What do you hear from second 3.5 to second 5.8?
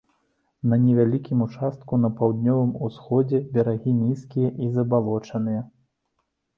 берагі нізкія і забалочаныя.